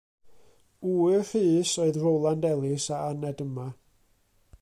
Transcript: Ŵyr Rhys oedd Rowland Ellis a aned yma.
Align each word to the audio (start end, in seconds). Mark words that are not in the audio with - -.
Ŵyr 0.91 1.21
Rhys 1.27 1.73
oedd 1.83 2.01
Rowland 2.05 2.49
Ellis 2.53 2.85
a 2.95 2.97
aned 3.11 3.39
yma. 3.45 3.67